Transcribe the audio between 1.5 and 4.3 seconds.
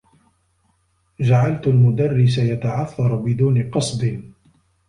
المدرّس يتعثّر بدون قصد.